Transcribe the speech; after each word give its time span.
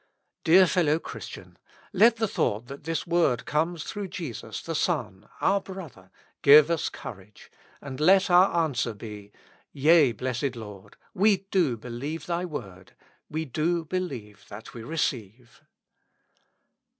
Dear 0.43 0.65
fellow 0.65 0.97
Christian! 0.97 1.59
let 1.93 2.15
the 2.15 2.27
thought 2.27 2.65
that 2.65 2.85
this 2.85 3.05
word 3.05 3.45
comes 3.45 3.83
through 3.83 4.07
Jesus, 4.07 4.63
the 4.63 4.73
Son, 4.73 5.29
our 5.39 5.61
Brother, 5.61 6.09
give 6.41 6.71
us 6.71 6.89
courage, 6.89 7.51
and 7.81 7.99
let 7.99 8.27
our 8.31 8.63
answer 8.65 8.95
be: 8.95 9.31
Yea, 9.71 10.11
Blessed 10.13 10.55
Lord, 10.55 10.97
we 11.13 11.45
do 11.51 11.77
believe 11.77 12.25
Thy 12.25 12.45
Word, 12.45 12.95
we 13.29 13.45
do 13.45 13.85
believe 13.85 14.47
that 14.47 14.73
we 14.73 14.81
receive. 14.81 15.61